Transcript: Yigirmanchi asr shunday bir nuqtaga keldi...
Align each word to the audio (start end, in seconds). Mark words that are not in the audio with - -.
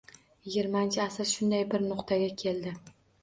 Yigirmanchi 0.45 1.01
asr 1.03 1.29
shunday 1.33 1.63
bir 1.73 1.85
nuqtaga 1.91 2.31
keldi... 2.43 2.75